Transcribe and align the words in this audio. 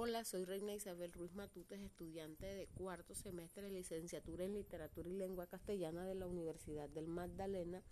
Hola, 0.00 0.22
soy 0.22 0.44
Reina 0.44 0.72
Isabel 0.74 1.12
Ruiz 1.12 1.34
Matutes, 1.34 1.80
estudiante 1.80 2.46
de 2.46 2.68
cuarto 2.68 3.16
semestre 3.16 3.64
de 3.64 3.70
licenciatura 3.70 4.44
en 4.44 4.52
Literatura 4.52 5.08
y 5.08 5.12
Lengua 5.12 5.48
Castellana 5.48 6.04
de 6.04 6.14
la 6.14 6.28
Universidad 6.28 6.88
del 6.88 7.08
Magdalena, 7.08 7.82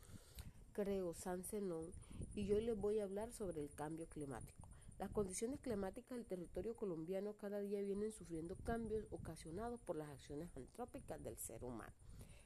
Creo 0.71 1.15
San 1.15 1.43
Zenón, 1.43 1.91
y 2.37 2.53
hoy 2.53 2.65
les 2.65 2.77
voy 2.77 3.01
a 3.01 3.03
hablar 3.03 3.33
sobre 3.33 3.61
el 3.61 3.75
cambio 3.75 4.07
climático. 4.07 4.69
Las 5.01 5.11
condiciones 5.11 5.59
climáticas 5.59 6.17
del 6.17 6.27
territorio 6.27 6.77
colombiano 6.77 7.33
cada 7.33 7.59
día 7.59 7.81
vienen 7.81 8.13
sufriendo 8.13 8.55
cambios 8.55 9.05
ocasionados 9.11 9.81
por 9.81 9.97
las 9.97 10.09
acciones 10.09 10.57
antrópicas 10.57 11.21
del 11.25 11.37
ser 11.39 11.65
humano. 11.65 11.93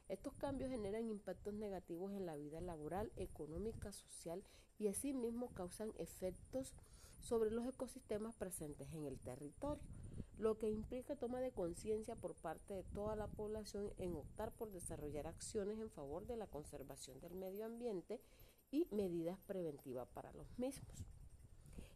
Estos 0.09 0.33
cambios 0.33 0.71
generan 0.71 1.07
impactos 1.07 1.53
negativos 1.53 2.13
en 2.13 2.25
la 2.25 2.35
vida 2.35 2.61
laboral, 2.61 3.11
económica, 3.15 3.91
social 3.91 4.43
y 4.79 4.87
asimismo 4.87 5.53
causan 5.53 5.93
efectos 5.99 6.73
sobre 7.21 7.51
los 7.51 7.65
ecosistemas 7.65 8.35
presentes 8.35 8.93
en 8.93 9.05
el 9.05 9.19
territorio, 9.19 9.83
lo 10.37 10.57
que 10.57 10.69
implica 10.69 11.15
toma 11.15 11.39
de 11.39 11.51
conciencia 11.51 12.15
por 12.15 12.33
parte 12.35 12.73
de 12.73 12.83
toda 12.83 13.15
la 13.15 13.27
población 13.27 13.93
en 13.97 14.15
optar 14.15 14.51
por 14.51 14.71
desarrollar 14.71 15.27
acciones 15.27 15.79
en 15.79 15.89
favor 15.89 16.25
de 16.25 16.35
la 16.35 16.47
conservación 16.47 17.19
del 17.19 17.35
medio 17.35 17.65
ambiente 17.65 18.19
y 18.71 18.87
medidas 18.91 19.37
preventivas 19.45 20.07
para 20.09 20.33
los 20.33 20.47
mismos. 20.57 21.05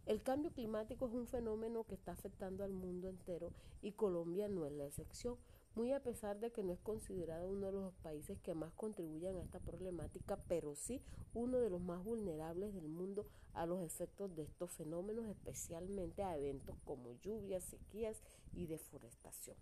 El 0.05 0.21
cambio 0.21 0.51
climático 0.51 1.07
es 1.07 1.13
un 1.13 1.25
fenómeno 1.25 1.83
que 1.85 1.95
está 1.95 2.11
afectando 2.11 2.63
al 2.63 2.73
mundo 2.73 3.09
entero 3.09 3.51
y 3.81 3.93
Colombia 3.93 4.47
no 4.47 4.65
es 4.67 4.73
la 4.73 4.85
excepción, 4.85 5.37
muy 5.75 5.91
a 5.91 6.01
pesar 6.01 6.39
de 6.39 6.51
que 6.51 6.63
no 6.63 6.73
es 6.73 6.79
considerado 6.79 7.49
uno 7.49 7.67
de 7.67 7.73
los 7.73 7.93
países 7.95 8.39
que 8.39 8.53
más 8.53 8.71
contribuyen 8.73 9.35
a 9.35 9.41
esta 9.41 9.59
problemática, 9.59 10.37
pero 10.47 10.73
sí 10.75 11.01
uno 11.33 11.59
de 11.59 11.69
los 11.69 11.81
más 11.81 12.03
vulnerables 12.03 12.73
del 12.73 12.87
mundo 12.87 13.27
a 13.53 13.65
los 13.65 13.81
efectos 13.81 14.35
de 14.35 14.43
estos 14.43 14.71
fenómenos, 14.71 15.27
especialmente 15.27 16.23
a 16.23 16.37
eventos 16.37 16.77
como 16.85 17.11
lluvias, 17.21 17.63
sequías 17.63 18.21
y 18.53 18.67
deforestación. 18.67 19.57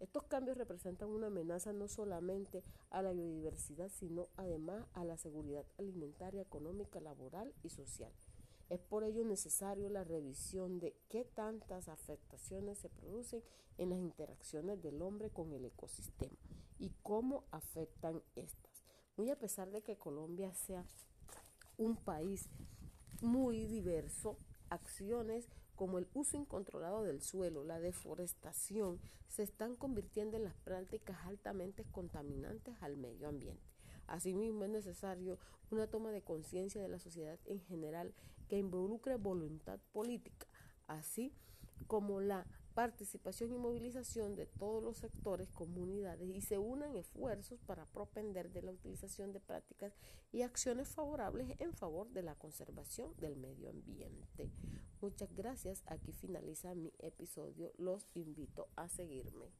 Estos 0.00 0.24
cambios 0.24 0.58
representan 0.58 1.08
una 1.08 1.28
amenaza 1.28 1.72
no 1.72 1.88
solamente 1.88 2.62
a 2.90 3.02
la 3.02 3.12
biodiversidad, 3.12 3.90
sino 3.90 4.28
además 4.36 4.86
a 4.92 5.04
la 5.04 5.16
seguridad 5.16 5.64
alimentaria, 5.78 6.42
económica, 6.42 7.00
laboral 7.00 7.54
y 7.62 7.68
social. 7.68 8.12
Es 8.70 8.80
por 8.80 9.04
ello 9.04 9.24
necesario 9.24 9.88
la 9.90 10.04
revisión 10.04 10.80
de 10.80 10.96
qué 11.08 11.24
tantas 11.24 11.88
afectaciones 11.88 12.78
se 12.78 12.88
producen 12.88 13.42
en 13.78 13.90
las 13.90 13.98
interacciones 13.98 14.82
del 14.82 15.02
hombre 15.02 15.30
con 15.30 15.52
el 15.52 15.64
ecosistema 15.64 16.36
y 16.78 16.90
cómo 17.02 17.44
afectan 17.50 18.22
estas. 18.36 18.84
Muy 19.16 19.30
a 19.30 19.38
pesar 19.38 19.70
de 19.70 19.82
que 19.82 19.96
Colombia 19.96 20.52
sea 20.54 20.84
un 21.76 21.96
país 21.96 22.48
muy 23.20 23.66
diverso, 23.66 24.38
acciones 24.70 25.48
como 25.74 25.98
el 25.98 26.08
uso 26.14 26.36
incontrolado 26.36 27.02
del 27.02 27.20
suelo, 27.20 27.64
la 27.64 27.80
deforestación, 27.80 29.00
se 29.28 29.42
están 29.42 29.76
convirtiendo 29.76 30.36
en 30.36 30.44
las 30.44 30.54
prácticas 30.54 31.18
altamente 31.26 31.84
contaminantes 31.90 32.76
al 32.80 32.96
medio 32.96 33.28
ambiente. 33.28 33.73
Asimismo, 34.06 34.64
es 34.64 34.70
necesario 34.70 35.38
una 35.70 35.86
toma 35.86 36.10
de 36.10 36.22
conciencia 36.22 36.80
de 36.80 36.88
la 36.88 36.98
sociedad 36.98 37.38
en 37.46 37.60
general 37.60 38.14
que 38.48 38.58
involucre 38.58 39.16
voluntad 39.16 39.80
política, 39.92 40.46
así 40.86 41.32
como 41.86 42.20
la 42.20 42.46
participación 42.74 43.52
y 43.52 43.58
movilización 43.58 44.34
de 44.34 44.46
todos 44.46 44.82
los 44.82 44.96
sectores, 44.98 45.48
comunidades 45.50 46.28
y 46.28 46.40
se 46.40 46.58
unan 46.58 46.96
esfuerzos 46.96 47.60
para 47.60 47.86
propender 47.86 48.50
de 48.50 48.62
la 48.62 48.72
utilización 48.72 49.32
de 49.32 49.40
prácticas 49.40 49.94
y 50.32 50.42
acciones 50.42 50.88
favorables 50.88 51.54
en 51.60 51.72
favor 51.72 52.10
de 52.10 52.22
la 52.22 52.34
conservación 52.34 53.14
del 53.18 53.36
medio 53.36 53.70
ambiente. 53.70 54.50
Muchas 55.00 55.32
gracias. 55.34 55.84
Aquí 55.86 56.12
finaliza 56.12 56.74
mi 56.74 56.92
episodio. 56.98 57.72
Los 57.78 58.08
invito 58.14 58.68
a 58.74 58.88
seguirme. 58.88 59.52